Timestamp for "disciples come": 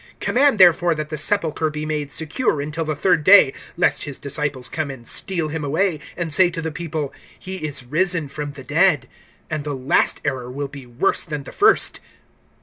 4.17-4.89